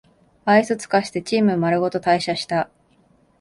[0.45, 2.71] 愛想つかしてチームまるごと退社した